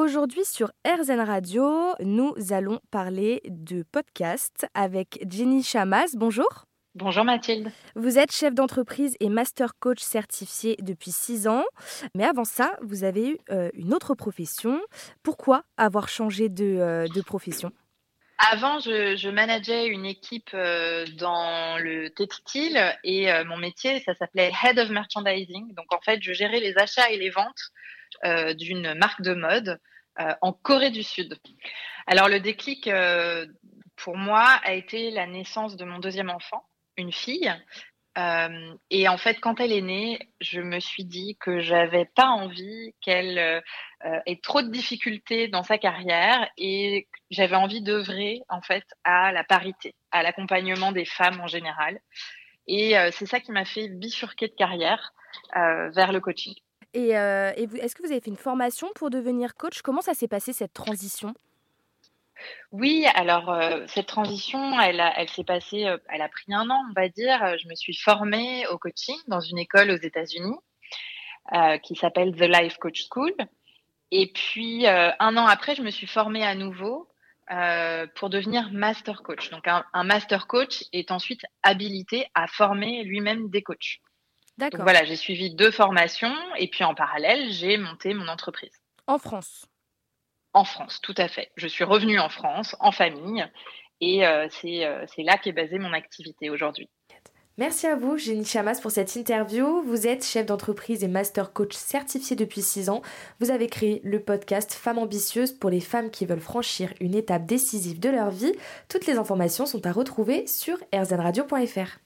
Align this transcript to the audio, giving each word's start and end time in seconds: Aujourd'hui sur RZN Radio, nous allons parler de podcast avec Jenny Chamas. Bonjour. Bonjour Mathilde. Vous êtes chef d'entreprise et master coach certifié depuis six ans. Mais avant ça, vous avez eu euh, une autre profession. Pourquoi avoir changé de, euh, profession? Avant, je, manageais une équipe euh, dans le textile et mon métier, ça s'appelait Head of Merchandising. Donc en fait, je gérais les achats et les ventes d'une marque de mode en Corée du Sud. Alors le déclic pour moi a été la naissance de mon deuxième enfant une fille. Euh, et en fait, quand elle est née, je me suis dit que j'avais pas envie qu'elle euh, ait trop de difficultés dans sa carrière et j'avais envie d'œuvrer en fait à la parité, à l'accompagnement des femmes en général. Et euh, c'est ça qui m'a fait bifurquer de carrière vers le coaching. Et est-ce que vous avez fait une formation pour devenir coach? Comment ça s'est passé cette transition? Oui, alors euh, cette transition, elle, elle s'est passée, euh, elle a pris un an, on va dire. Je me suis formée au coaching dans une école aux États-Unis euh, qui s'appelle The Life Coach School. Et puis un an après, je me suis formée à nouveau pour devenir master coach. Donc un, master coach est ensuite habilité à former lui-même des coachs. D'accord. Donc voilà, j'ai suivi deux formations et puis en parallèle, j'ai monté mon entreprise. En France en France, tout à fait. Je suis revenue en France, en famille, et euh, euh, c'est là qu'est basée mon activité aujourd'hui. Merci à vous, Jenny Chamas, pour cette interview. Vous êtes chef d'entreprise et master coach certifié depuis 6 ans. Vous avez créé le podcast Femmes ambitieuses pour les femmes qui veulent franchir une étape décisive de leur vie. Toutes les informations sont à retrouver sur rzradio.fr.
Aujourd'hui 0.00 0.46
sur 0.46 0.72
RZN 0.86 1.20
Radio, 1.20 1.92
nous 2.02 2.32
allons 2.48 2.80
parler 2.90 3.42
de 3.44 3.82
podcast 3.82 4.66
avec 4.72 5.22
Jenny 5.30 5.62
Chamas. 5.62 6.16
Bonjour. 6.16 6.64
Bonjour 6.94 7.22
Mathilde. 7.22 7.70
Vous 7.96 8.18
êtes 8.18 8.32
chef 8.32 8.54
d'entreprise 8.54 9.14
et 9.20 9.28
master 9.28 9.78
coach 9.78 10.00
certifié 10.00 10.78
depuis 10.80 11.10
six 11.10 11.46
ans. 11.46 11.64
Mais 12.14 12.24
avant 12.24 12.46
ça, 12.46 12.78
vous 12.80 13.04
avez 13.04 13.32
eu 13.32 13.38
euh, 13.50 13.68
une 13.74 13.92
autre 13.92 14.14
profession. 14.14 14.80
Pourquoi 15.22 15.64
avoir 15.76 16.08
changé 16.08 16.48
de, 16.48 16.78
euh, 16.78 17.22
profession? 17.26 17.70
Avant, 18.50 18.80
je, 18.80 19.28
manageais 19.28 19.86
une 19.86 20.06
équipe 20.06 20.50
euh, 20.54 21.06
dans 21.18 21.78
le 21.78 22.08
textile 22.10 22.96
et 23.04 23.28
mon 23.44 23.56
métier, 23.56 24.00
ça 24.00 24.14
s'appelait 24.14 24.52
Head 24.64 24.78
of 24.78 24.88
Merchandising. 24.90 25.74
Donc 25.74 25.92
en 25.92 26.00
fait, 26.00 26.22
je 26.22 26.32
gérais 26.32 26.60
les 26.60 26.76
achats 26.78 27.10
et 27.10 27.18
les 27.18 27.30
ventes 27.30 27.70
d'une 28.56 28.94
marque 28.94 29.22
de 29.22 29.34
mode 29.34 29.78
en 30.16 30.52
Corée 30.52 30.90
du 30.90 31.02
Sud. 31.02 31.38
Alors 32.06 32.28
le 32.28 32.40
déclic 32.40 32.90
pour 33.96 34.16
moi 34.16 34.44
a 34.64 34.72
été 34.72 35.10
la 35.10 35.26
naissance 35.26 35.76
de 35.76 35.84
mon 35.84 35.98
deuxième 35.98 36.30
enfant 36.30 36.64
une 37.00 37.12
fille. 37.12 37.52
Euh, 38.18 38.74
et 38.90 39.08
en 39.08 39.18
fait, 39.18 39.34
quand 39.40 39.60
elle 39.60 39.72
est 39.72 39.82
née, 39.82 40.18
je 40.40 40.60
me 40.60 40.80
suis 40.80 41.04
dit 41.04 41.36
que 41.40 41.60
j'avais 41.60 42.06
pas 42.06 42.26
envie 42.26 42.92
qu'elle 43.00 43.38
euh, 43.38 44.20
ait 44.26 44.40
trop 44.42 44.62
de 44.62 44.68
difficultés 44.68 45.48
dans 45.48 45.62
sa 45.62 45.78
carrière 45.78 46.48
et 46.58 47.06
j'avais 47.30 47.56
envie 47.56 47.82
d'œuvrer 47.82 48.42
en 48.48 48.62
fait 48.62 48.84
à 49.04 49.32
la 49.32 49.44
parité, 49.44 49.94
à 50.10 50.22
l'accompagnement 50.22 50.90
des 50.90 51.04
femmes 51.04 51.40
en 51.40 51.46
général. 51.46 52.00
Et 52.66 52.98
euh, 52.98 53.10
c'est 53.12 53.26
ça 53.26 53.38
qui 53.38 53.52
m'a 53.52 53.64
fait 53.64 53.88
bifurquer 53.88 54.48
de 54.48 54.54
carrière 54.54 55.12
vers 55.54 56.10
le 56.10 56.18
coaching. 56.18 56.54
Et 56.92 57.10
est-ce 57.10 57.94
que 57.94 58.02
vous 58.02 58.10
avez 58.10 58.20
fait 58.20 58.30
une 58.30 58.36
formation 58.36 58.88
pour 58.96 59.10
devenir 59.10 59.54
coach? 59.54 59.80
Comment 59.80 60.00
ça 60.00 60.12
s'est 60.12 60.26
passé 60.26 60.52
cette 60.52 60.72
transition? 60.72 61.34
Oui, 62.72 63.06
alors 63.14 63.50
euh, 63.50 63.84
cette 63.88 64.06
transition, 64.06 64.80
elle, 64.80 65.02
elle 65.16 65.28
s'est 65.28 65.44
passée, 65.44 65.86
euh, 65.86 65.98
elle 66.08 66.22
a 66.22 66.28
pris 66.28 66.52
un 66.52 66.70
an, 66.70 66.80
on 66.90 66.92
va 66.92 67.08
dire. 67.08 67.58
Je 67.58 67.68
me 67.68 67.74
suis 67.74 67.94
formée 67.94 68.66
au 68.68 68.78
coaching 68.78 69.16
dans 69.26 69.40
une 69.40 69.58
école 69.58 69.90
aux 69.90 69.96
États-Unis 69.96 70.56
euh, 71.52 71.78
qui 71.78 71.96
s'appelle 71.96 72.34
The 72.36 72.42
Life 72.42 72.76
Coach 72.78 73.04
School. 73.10 73.34
Et 74.12 74.32
puis 74.32 74.88
un 74.88 75.36
an 75.36 75.46
après, 75.46 75.76
je 75.76 75.82
me 75.82 75.90
suis 75.90 76.08
formée 76.08 76.44
à 76.44 76.56
nouveau 76.56 77.08
pour 78.16 78.28
devenir 78.28 78.72
master 78.72 79.22
coach. 79.22 79.50
Donc 79.50 79.68
un, 79.68 79.84
master 80.02 80.48
coach 80.48 80.82
est 80.92 81.12
ensuite 81.12 81.42
habilité 81.62 82.26
à 82.34 82.48
former 82.48 83.04
lui-même 83.04 83.50
des 83.50 83.62
coachs. 83.62 84.00
D'accord. 84.58 84.78
Donc 84.78 84.84
voilà, 84.84 85.04
j'ai 85.04 85.14
suivi 85.14 85.54
deux 85.54 85.70
formations 85.70 86.34
et 86.56 86.68
puis 86.68 86.82
en 86.82 86.96
parallèle, 86.96 87.52
j'ai 87.52 87.76
monté 87.76 88.14
mon 88.14 88.26
entreprise. 88.26 88.72
En 89.06 89.18
France 89.18 89.64
en 90.52 90.64
France, 90.64 91.00
tout 91.02 91.14
à 91.16 91.28
fait. 91.28 91.50
Je 91.56 91.68
suis 91.68 91.84
revenue 91.84 92.18
en 92.18 92.28
France, 92.28 92.76
en 92.80 92.92
famille, 92.92 93.44
et 94.00 94.26
euh, 94.26 94.48
euh, 94.64 95.06
c'est 95.14 95.22
là 95.22 95.38
qu'est 95.38 95.52
basée 95.52 95.78
mon 95.78 95.92
activité 95.92 96.50
aujourd'hui. 96.50 96.88
Merci 97.58 97.86
à 97.86 97.94
vous, 97.94 98.16
Jenny 98.16 98.46
Chamas, 98.46 98.80
pour 98.80 98.90
cette 98.90 99.14
interview. 99.16 99.82
Vous 99.82 100.06
êtes 100.06 100.24
chef 100.24 100.46
d'entreprise 100.46 101.04
et 101.04 101.08
master 101.08 101.52
coach 101.52 101.74
certifié 101.74 102.34
depuis 102.34 102.62
6 102.62 102.88
ans. 102.88 103.02
Vous 103.38 103.50
avez 103.50 103.66
créé 103.66 104.00
le 104.02 104.20
podcast 104.22 104.72
Femmes 104.72 104.98
ambitieuses 104.98 105.52
pour 105.52 105.68
les 105.68 105.80
femmes 105.80 106.10
qui 106.10 106.24
veulent 106.24 106.40
franchir 106.40 106.94
une 107.00 107.14
étape 107.14 107.44
décisive 107.44 108.00
de 108.00 108.08
leur 108.08 108.30
vie. 108.30 108.54
Toutes 108.88 109.06
les 109.06 109.18
informations 109.18 109.66
sont 109.66 109.84
à 109.86 109.92
retrouver 109.92 110.46
sur 110.46 110.78
rzradio.fr. 110.94 111.98